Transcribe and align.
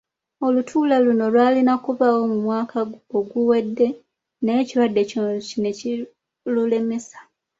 Olutuula 0.45 0.95
luno 1.05 1.25
lwalina 1.33 1.73
kubaawo 1.83 2.21
mu 2.31 2.37
mwaka 2.45 2.77
oguwedde 3.17 3.87
naye 4.43 4.59
ekirwadde 4.63 5.01
kino 5.09 5.27
ne 5.61 5.71
kirulemesa. 5.77 7.19